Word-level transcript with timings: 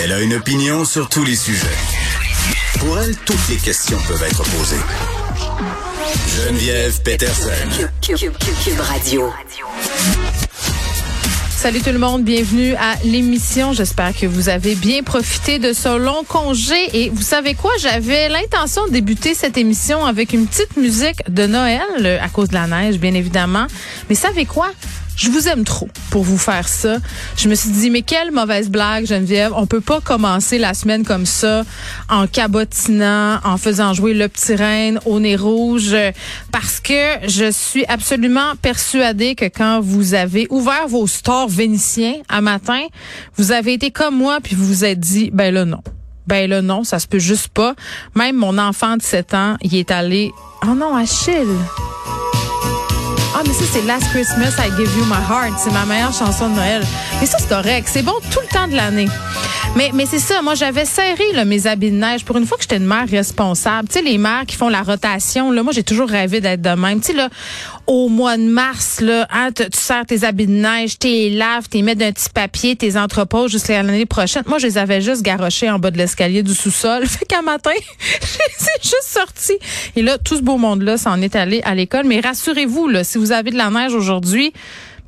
Elle 0.00 0.12
a 0.12 0.20
une 0.20 0.34
opinion 0.34 0.84
sur 0.84 1.08
tous 1.08 1.24
les 1.24 1.36
sujets. 1.36 1.66
Pour 2.78 2.98
elle, 2.98 3.16
toutes 3.18 3.48
les 3.48 3.56
questions 3.56 3.98
peuvent 4.06 4.22
être 4.22 4.42
posées. 4.44 4.76
Geneviève 6.36 7.02
Peterson. 7.02 7.50
Cube 8.00 8.80
Radio. 8.80 9.32
Salut 11.58 11.80
tout 11.80 11.90
le 11.90 11.98
monde, 11.98 12.22
bienvenue 12.22 12.76
à 12.76 12.94
l'émission. 13.02 13.72
J'espère 13.72 14.16
que 14.16 14.26
vous 14.26 14.48
avez 14.48 14.76
bien 14.76 15.02
profité 15.02 15.58
de 15.58 15.72
ce 15.72 15.98
long 15.98 16.22
congé. 16.22 16.76
Et 16.92 17.10
vous 17.10 17.20
savez 17.20 17.54
quoi, 17.54 17.72
j'avais 17.80 18.28
l'intention 18.28 18.86
de 18.86 18.92
débuter 18.92 19.34
cette 19.34 19.58
émission 19.58 20.04
avec 20.04 20.32
une 20.32 20.46
petite 20.46 20.76
musique 20.76 21.18
de 21.28 21.48
Noël, 21.48 21.82
euh, 21.98 22.22
à 22.22 22.28
cause 22.28 22.50
de 22.50 22.54
la 22.54 22.68
neige, 22.68 23.00
bien 23.00 23.12
évidemment. 23.12 23.66
Mais 24.08 24.14
savez 24.14 24.44
quoi? 24.44 24.70
Je 25.18 25.30
vous 25.30 25.48
aime 25.48 25.64
trop 25.64 25.88
pour 26.10 26.22
vous 26.22 26.38
faire 26.38 26.68
ça. 26.68 26.98
Je 27.36 27.48
me 27.48 27.56
suis 27.56 27.70
dit, 27.70 27.90
mais 27.90 28.02
quelle 28.02 28.30
mauvaise 28.30 28.70
blague, 28.70 29.04
Geneviève. 29.04 29.52
On 29.54 29.66
peut 29.66 29.80
pas 29.80 30.00
commencer 30.00 30.58
la 30.58 30.74
semaine 30.74 31.04
comme 31.04 31.26
ça, 31.26 31.64
en 32.08 32.28
cabotinant, 32.28 33.40
en 33.44 33.56
faisant 33.56 33.92
jouer 33.92 34.14
le 34.14 34.28
petit 34.28 34.54
reine 34.54 35.00
au 35.06 35.18
nez 35.18 35.34
rouge, 35.34 35.94
parce 36.52 36.78
que 36.78 37.26
je 37.26 37.50
suis 37.50 37.84
absolument 37.86 38.54
persuadée 38.62 39.34
que 39.34 39.46
quand 39.46 39.80
vous 39.80 40.14
avez 40.14 40.46
ouvert 40.50 40.86
vos 40.86 41.08
stores 41.08 41.48
vénitiens 41.48 42.14
à 42.28 42.40
matin, 42.40 42.86
vous 43.36 43.50
avez 43.50 43.72
été 43.72 43.90
comme 43.90 44.16
moi, 44.16 44.38
puis 44.40 44.54
vous 44.54 44.66
vous 44.66 44.84
êtes 44.84 45.00
dit, 45.00 45.30
ben 45.32 45.52
là, 45.52 45.64
non. 45.64 45.82
Ben 46.28 46.48
là, 46.48 46.62
non, 46.62 46.84
ça 46.84 47.00
se 47.00 47.08
peut 47.08 47.18
juste 47.18 47.48
pas. 47.48 47.74
Même 48.14 48.36
mon 48.36 48.56
enfant 48.58 48.96
de 48.96 49.02
7 49.02 49.34
ans, 49.34 49.56
il 49.62 49.74
est 49.74 49.90
allé, 49.90 50.30
oh 50.62 50.74
non, 50.74 50.94
Achille. 50.94 51.56
Ah, 53.40 53.42
mais 53.46 53.52
ça, 53.52 53.64
c'est 53.72 53.82
Last 53.82 54.08
Christmas, 54.10 54.50
I 54.58 54.68
Give 54.76 54.90
You 54.98 55.04
My 55.04 55.22
Heart. 55.30 55.60
C'est 55.60 55.70
ma 55.70 55.84
meilleure 55.84 56.12
chanson 56.12 56.50
de 56.50 56.56
Noël. 56.56 56.82
Mais 57.20 57.26
ça, 57.26 57.38
c'est 57.38 57.48
correct. 57.48 57.88
C'est 57.88 58.02
bon 58.02 58.14
tout 58.32 58.40
le 58.40 58.48
temps 58.48 58.66
de 58.66 58.74
l'année. 58.74 59.06
Mais, 59.76 59.90
mais 59.94 60.06
c'est 60.06 60.18
ça. 60.18 60.42
Moi, 60.42 60.54
j'avais 60.54 60.84
serré 60.84 61.32
là, 61.34 61.44
mes 61.44 61.66
habits 61.66 61.90
de 61.90 61.96
neige 61.96 62.24
pour 62.24 62.36
une 62.36 62.46
fois 62.46 62.56
que 62.56 62.64
j'étais 62.64 62.78
une 62.78 62.86
mère 62.86 63.08
responsable. 63.08 63.88
Tu 63.88 63.94
sais, 63.94 64.02
les 64.02 64.18
mères 64.18 64.44
qui 64.46 64.56
font 64.56 64.68
la 64.68 64.82
rotation, 64.82 65.52
là, 65.52 65.62
moi, 65.62 65.72
j'ai 65.72 65.84
toujours 65.84 66.08
rêvé 66.08 66.40
d'être 66.40 66.62
de 66.62 66.70
même. 66.70 67.00
Tu 67.00 67.08
sais, 67.08 67.12
là, 67.12 67.28
au 67.86 68.08
mois 68.08 68.36
de 68.36 68.42
mars, 68.42 69.00
là, 69.00 69.28
hein, 69.30 69.50
tu 69.54 69.64
sers 69.72 70.04
tes 70.04 70.24
habits 70.24 70.46
de 70.46 70.52
neige, 70.52 70.98
t'es 70.98 71.30
laves, 71.30 71.68
t'es 71.68 71.82
mets 71.82 71.94
d'un 71.94 72.12
petit 72.12 72.28
papier, 72.28 72.76
tes 72.76 72.96
entrepôts 72.96 73.48
jusqu'à 73.48 73.82
l'année 73.82 74.06
prochaine. 74.06 74.42
Moi, 74.46 74.58
je 74.58 74.66
les 74.66 74.78
avais 74.78 75.00
juste 75.00 75.22
garochés 75.22 75.70
en 75.70 75.78
bas 75.78 75.90
de 75.90 75.98
l'escalier 75.98 76.42
du 76.42 76.54
sous-sol. 76.54 77.06
Fait 77.06 77.24
qu'un 77.24 77.42
matin, 77.42 77.70
c'est 78.20 78.82
juste 78.82 79.06
sorti. 79.06 79.52
Et 79.96 80.02
là, 80.02 80.18
tout 80.18 80.36
ce 80.36 80.42
beau 80.42 80.56
monde-là 80.56 80.98
s'en 80.98 81.20
est 81.22 81.36
allé 81.36 81.60
à 81.64 81.74
l'école. 81.74 82.04
Mais 82.06 82.20
rassurez-vous, 82.20 82.88
là, 82.88 83.04
si 83.04 83.18
vous 83.18 83.32
avez 83.32 83.50
de 83.50 83.56
la 83.56 83.70
neige 83.70 83.94
aujourd'hui, 83.94 84.52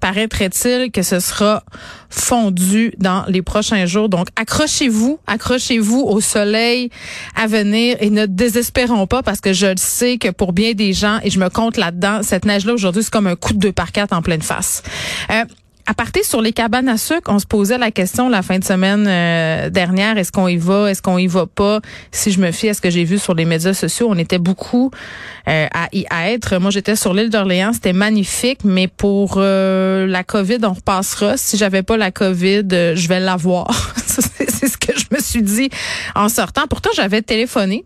paraîtrait-il 0.01 0.91
que 0.91 1.03
ce 1.03 1.21
sera 1.21 1.63
fondu 2.09 2.93
dans 2.99 3.25
les 3.29 3.43
prochains 3.43 3.87
jours? 3.87 4.09
Donc, 4.09 4.29
accrochez-vous, 4.37 5.19
accrochez-vous 5.27 6.01
au 6.01 6.21
soleil 6.21 6.91
à 7.37 7.47
venir 7.47 7.97
et 8.01 8.11
ne 8.11 8.27
désespérons 8.27 9.07
pas 9.07 9.23
parce 9.23 9.41
que 9.41 9.53
je 9.53 9.67
le 9.67 9.77
sais 9.77 10.19
que 10.19 10.29
pour 10.29 10.53
bien 10.53 10.73
des 10.73 10.93
gens, 10.93 11.21
et 11.23 11.31
je 11.31 11.39
me 11.39 11.49
compte 11.49 11.77
là-dedans, 11.77 12.23
cette 12.23 12.45
neige-là 12.45 12.75
aujourd'hui, 12.75 13.03
c'est 13.03 13.13
comme 13.13 13.27
un 13.27 13.37
coup 13.37 13.53
de 13.53 13.59
deux 13.59 13.73
par 13.73 13.93
quatre 13.93 14.13
en 14.13 14.23
pleine 14.23 14.43
face. 14.43 14.83
Euh, 15.31 15.45
à 15.91 15.95
partir 15.95 16.25
sur 16.25 16.41
les 16.41 16.53
cabanes 16.53 16.89
à 16.89 16.97
sucre, 16.97 17.33
on 17.33 17.41
se 17.41 17.47
posait 17.47 17.77
la 17.77 17.91
question 17.91 18.29
la 18.29 18.43
fin 18.43 18.61
de 18.61 18.65
semaine 18.65 19.07
euh, 19.09 19.71
dernière, 19.71 20.19
est-ce 20.19 20.31
qu'on 20.31 20.47
y 20.47 20.57
va, 20.57 20.89
est-ce 20.89 21.03
qu'on 21.03 21.19
y 21.19 21.27
va 21.27 21.47
pas? 21.47 21.81
Si 22.13 22.31
je 22.31 22.39
me 22.39 22.53
fie 22.53 22.69
à 22.69 22.75
ce 22.75 22.81
que 22.81 22.91
j'ai 22.91 23.03
vu 23.03 23.19
sur 23.19 23.35
les 23.35 23.45
médias 23.45 23.75
sociaux, 23.75 24.07
on 24.09 24.17
était 24.17 24.39
beaucoup 24.39 24.93
euh, 25.49 25.67
à 25.75 25.89
y 25.93 26.07
être. 26.13 26.59
Moi, 26.59 26.71
j'étais 26.71 26.95
sur 26.95 27.13
l'île 27.13 27.29
d'Orléans, 27.29 27.73
c'était 27.73 27.93
magnifique, 27.93 28.61
mais 28.63 28.87
pour 28.87 29.35
euh, 29.39 30.07
la 30.07 30.23
COVID, 30.23 30.59
on 30.63 30.75
repassera. 30.75 31.37
Si 31.37 31.57
j'avais 31.57 31.83
pas 31.83 31.97
la 31.97 32.13
COVID, 32.13 32.95
je 32.95 33.09
vais 33.09 33.19
l'avoir. 33.19 33.90
C'est 34.49 34.69
ce 34.69 34.77
que 34.77 34.99
je 34.99 35.07
me 35.11 35.21
suis 35.21 35.43
dit 35.43 35.71
en 36.15 36.29
sortant. 36.29 36.67
Pourtant, 36.69 36.91
j'avais 36.95 37.23
téléphoné. 37.23 37.85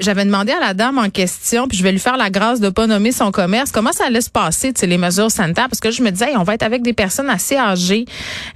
j'avais 0.00 0.24
demandé 0.24 0.52
à 0.52 0.60
la 0.60 0.74
dame 0.74 0.98
en 0.98 1.10
question, 1.10 1.68
puis 1.68 1.78
je 1.78 1.82
vais 1.82 1.92
lui 1.92 1.98
faire 1.98 2.16
la 2.16 2.30
grâce 2.30 2.60
de 2.60 2.68
pas 2.68 2.86
nommer 2.86 3.12
son 3.12 3.30
commerce, 3.30 3.70
comment 3.70 3.92
ça 3.92 4.06
allait 4.06 4.20
se 4.20 4.30
passer, 4.30 4.72
les 4.82 4.98
mesures 4.98 5.30
sanitaires, 5.30 5.68
parce 5.68 5.80
que 5.80 5.90
je 5.90 6.02
me 6.02 6.10
disais, 6.10 6.36
on 6.36 6.42
va 6.42 6.54
être 6.54 6.62
avec 6.62 6.82
des 6.82 6.92
personnes 6.92 7.30
assez 7.30 7.56
âgées. 7.56 8.04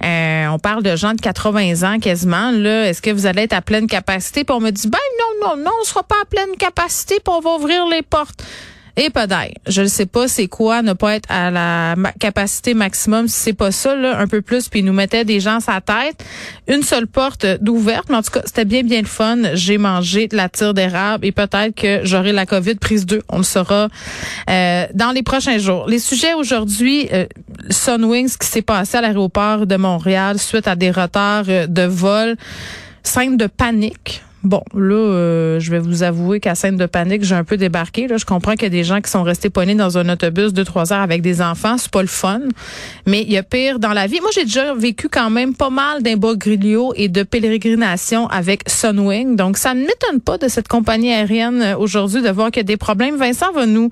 Euh, 0.03 0.47
on 0.47 0.59
parle 0.59 0.83
de 0.83 0.95
gens 0.95 1.13
de 1.13 1.21
80 1.21 1.83
ans 1.83 1.99
quasiment. 1.99 2.51
Là, 2.51 2.87
est-ce 2.89 3.01
que 3.01 3.11
vous 3.11 3.25
allez 3.25 3.43
être 3.43 3.53
à 3.53 3.61
pleine 3.61 3.87
capacité? 3.87 4.43
Puis 4.43 4.55
on 4.55 4.59
me 4.59 4.71
dit, 4.71 4.87
ben 4.87 4.99
non, 5.19 5.47
non, 5.49 5.63
non, 5.63 5.71
on 5.81 5.83
sera 5.83 6.03
pas 6.03 6.15
à 6.21 6.25
pleine 6.25 6.55
capacité, 6.57 7.15
puis 7.15 7.33
on 7.35 7.39
va 7.39 7.55
ouvrir 7.55 7.85
les 7.87 8.01
portes. 8.01 8.43
Et 8.99 9.11
pas 9.11 9.27
d'ail. 9.27 9.53
Je 9.67 9.83
ne 9.83 9.87
sais 9.87 10.07
pas 10.07 10.27
c'est 10.27 10.47
quoi 10.47 10.81
ne 10.81 10.93
pas 10.93 11.15
être 11.15 11.29
à 11.29 11.51
la 11.51 11.95
capacité 12.19 12.73
maximum 12.73 13.27
si 13.27 13.39
c'est 13.39 13.53
pas 13.53 13.71
ça 13.71 13.93
un 13.93 14.27
peu 14.27 14.41
plus 14.41 14.69
puis 14.69 14.81
nous 14.81 14.91
mettaient 14.91 15.23
des 15.23 15.39
gens 15.39 15.57
à 15.57 15.59
sa 15.59 15.81
tête, 15.81 16.25
une 16.67 16.81
seule 16.81 17.05
porte 17.05 17.45
d'ouverte, 17.61 18.07
mais 18.09 18.15
en 18.15 18.23
tout 18.23 18.31
cas, 18.31 18.41
c'était 18.45 18.65
bien 18.65 18.81
bien 18.81 19.01
le 19.01 19.07
fun. 19.07 19.37
J'ai 19.53 19.77
mangé 19.77 20.27
de 20.27 20.35
la 20.35 20.49
tire 20.49 20.73
d'érable 20.73 21.27
et 21.27 21.31
peut-être 21.31 21.75
que 21.75 22.01
j'aurai 22.05 22.31
la 22.31 22.47
Covid 22.47 22.75
prise 22.75 23.05
2, 23.05 23.21
on 23.29 23.37
le 23.37 23.43
saura 23.43 23.87
euh, 24.49 24.85
dans 24.95 25.11
les 25.11 25.21
prochains 25.21 25.59
jours. 25.59 25.87
Les 25.87 25.99
sujets 25.99 26.33
aujourd'hui 26.33 27.07
euh, 27.13 27.27
Sunwings 27.69 28.35
qui 28.39 28.47
s'est 28.47 28.63
passé 28.63 28.97
à 28.97 29.01
l'aéroport 29.01 29.67
de 29.67 29.75
Montréal 29.75 30.39
suite 30.39 30.67
à 30.67 30.75
des 30.75 30.89
retards 30.89 31.45
euh, 31.49 31.67
de 31.67 31.83
vol, 31.83 32.35
scène 33.03 33.37
de 33.37 33.45
panique 33.45 34.23
Bon, 34.47 34.63
là, 34.73 34.95
euh, 34.95 35.59
je 35.59 35.69
vais 35.71 35.79
vous 35.79 36.03
avouer 36.03 36.39
qu'à 36.39 36.55
scène 36.55 36.77
de 36.77 36.85
panique, 36.85 37.21
j'ai 37.21 37.35
un 37.35 37.43
peu 37.43 37.57
débarqué. 37.57 38.07
Là, 38.07 38.15
je 38.15 38.23
comprends 38.23 38.53
qu'il 38.53 38.63
y 38.63 38.67
a 38.67 38.69
des 38.69 38.85
gens 38.85 39.01
qui 39.01 39.11
sont 39.11 39.23
restés 39.23 39.49
poignés 39.49 39.75
dans 39.75 39.97
un 39.97 40.07
autobus 40.07 40.53
deux 40.53 40.63
trois 40.63 40.93
heures 40.93 41.01
avec 41.01 41.21
des 41.21 41.41
enfants, 41.41 41.77
c'est 41.77 41.91
pas 41.91 42.01
le 42.01 42.07
fun. 42.07 42.39
Mais 43.05 43.23
il 43.23 43.33
y 43.33 43.35
a 43.35 43.43
pire 43.43 43.77
dans 43.77 43.91
la 43.91 44.07
vie. 44.07 44.21
Moi, 44.21 44.29
j'ai 44.33 44.45
déjà 44.45 44.73
vécu 44.73 45.09
quand 45.09 45.29
même 45.29 45.53
pas 45.53 45.69
mal 45.69 46.01
d'imbroglio 46.01 46.93
et 46.95 47.09
de 47.09 47.23
pèlerination 47.23 48.27
avec 48.27 48.61
Sunwing. 48.69 49.35
Donc, 49.35 49.57
ça 49.57 49.73
ne 49.73 49.81
m'étonne 49.81 50.21
pas 50.23 50.37
de 50.37 50.47
cette 50.47 50.69
compagnie 50.69 51.11
aérienne 51.11 51.61
euh, 51.61 51.77
aujourd'hui 51.77 52.21
de 52.21 52.29
voir 52.29 52.49
qu'il 52.49 52.61
y 52.61 52.63
a 52.63 52.63
des 52.63 52.77
problèmes. 52.77 53.17
Vincent 53.17 53.51
va 53.51 53.65
nous 53.65 53.89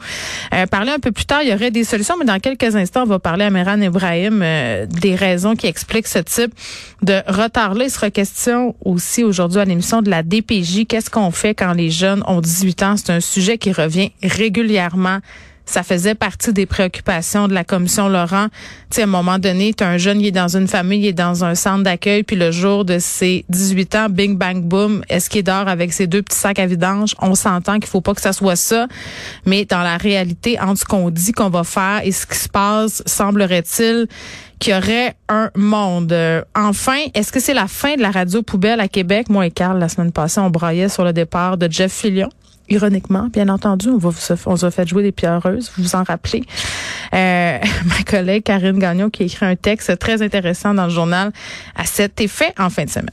euh, 0.53 0.65
parler 0.67 0.91
un 0.91 0.99
peu 0.99 1.11
plus 1.11 1.25
tard. 1.25 1.41
Il 1.43 1.49
y 1.49 1.53
aurait 1.53 1.71
des 1.71 1.83
solutions, 1.83 2.15
mais 2.17 2.25
dans 2.25 2.39
quelques 2.39 2.77
instants, 2.77 3.03
on 3.03 3.07
va 3.07 3.19
parler 3.19 3.43
à 3.43 3.49
Meran 3.49 3.81
Ibrahim 3.81 4.39
des 4.39 5.15
raisons 5.15 5.57
qui 5.57 5.67
expliquent 5.67 6.07
ce 6.07 6.19
type 6.19 6.53
de 7.01 7.19
retard-là. 7.27 7.83
Il 7.83 7.91
sera 7.91 8.09
question 8.09 8.73
aussi 8.85 9.25
aujourd'hui 9.25 9.59
à 9.59 9.65
l'émission 9.65 10.01
de 10.01 10.09
la 10.09 10.23
DP 10.23 10.44
qu'est-ce 10.45 11.09
qu'on 11.09 11.31
fait 11.31 11.53
quand 11.53 11.73
les 11.73 11.89
jeunes 11.89 12.23
ont 12.27 12.41
18 12.41 12.83
ans? 12.83 12.97
C'est 12.97 13.11
un 13.11 13.19
sujet 13.19 13.57
qui 13.57 13.71
revient 13.71 14.11
régulièrement. 14.23 15.19
Ça 15.65 15.81
faisait 15.81 16.13
partie 16.13 16.53
des 16.53 16.67
préoccupations 16.67 17.47
de 17.47 17.53
la 17.53 17.63
commission 17.63 18.07
Laurent. 18.07 18.49
Tu 18.91 18.97
sais, 18.97 19.01
à 19.01 19.05
un 19.05 19.07
moment 19.07 19.39
donné, 19.39 19.73
tu 19.73 19.83
un 19.83 19.97
jeune, 19.97 20.21
il 20.21 20.27
est 20.27 20.31
dans 20.31 20.55
une 20.55 20.67
famille, 20.67 20.99
il 20.99 21.07
est 21.07 21.13
dans 21.13 21.43
un 21.43 21.55
centre 21.55 21.83
d'accueil, 21.83 22.21
puis 22.21 22.35
le 22.35 22.51
jour 22.51 22.85
de 22.85 22.99
ses 22.99 23.45
18 23.49 23.95
ans, 23.95 24.07
bing, 24.09 24.37
bang, 24.37 24.61
boom, 24.61 25.03
est-ce 25.09 25.27
qu'il 25.27 25.43
dort 25.43 25.67
avec 25.67 25.91
ses 25.91 26.05
deux 26.05 26.21
petits 26.21 26.37
sacs 26.37 26.59
à 26.59 26.67
vidange? 26.67 27.15
On 27.19 27.33
s'entend 27.33 27.79
qu'il 27.79 27.89
faut 27.89 28.01
pas 28.01 28.13
que 28.13 28.21
ça 28.21 28.31
soit 28.31 28.55
ça. 28.55 28.87
Mais 29.47 29.65
dans 29.65 29.81
la 29.81 29.97
réalité, 29.97 30.59
entre 30.59 30.81
ce 30.81 30.85
qu'on 30.85 31.09
dit 31.09 31.31
qu'on 31.31 31.49
va 31.49 31.63
faire 31.63 32.01
et 32.03 32.11
ce 32.11 32.27
qui 32.27 32.37
se 32.37 32.49
passe, 32.49 33.01
semblerait-il 33.07 34.07
qu'il 34.59 34.73
aurait 34.73 35.15
un 35.29 35.49
monde. 35.55 36.11
Euh, 36.11 36.43
enfin, 36.55 36.97
est-ce 37.13 37.31
que 37.31 37.39
c'est 37.39 37.53
la 37.53 37.67
fin 37.67 37.95
de 37.95 38.01
la 38.01 38.11
radio 38.11 38.41
poubelle 38.41 38.79
à 38.79 38.87
Québec? 38.87 39.29
Moi 39.29 39.47
et 39.47 39.51
Carl, 39.51 39.77
la 39.79 39.89
semaine 39.89 40.11
passée, 40.11 40.39
on 40.39 40.49
braillait 40.49 40.89
sur 40.89 41.03
le 41.03 41.13
départ 41.13 41.57
de 41.57 41.71
Jeff 41.71 41.91
Fillion. 41.91 42.29
Ironiquement, 42.67 43.27
bien 43.31 43.47
entendu, 43.49 43.89
on 43.89 43.97
va 43.97 44.09
vous, 44.09 44.35
on 44.47 44.55
a 44.55 44.71
fait 44.71 44.87
jouer 44.87 45.03
des 45.03 45.11
pierreuses, 45.11 45.71
vous 45.77 45.83
vous 45.83 45.95
en 45.95 46.03
rappelez. 46.03 46.43
Euh, 47.13 47.59
ma 47.85 48.03
collègue 48.03 48.43
Karine 48.43 48.79
Gagnon 48.79 49.11
qui 49.11 49.23
a 49.23 49.25
écrit 49.27 49.45
un 49.45 49.55
texte 49.55 49.99
très 49.99 50.23
intéressant 50.23 50.73
dans 50.73 50.85
le 50.85 50.89
journal 50.89 51.31
à 51.75 51.85
cet 51.85 52.21
effet 52.21 52.53
en 52.57 52.71
fin 52.71 52.85
de 52.85 52.89
semaine. 52.89 53.11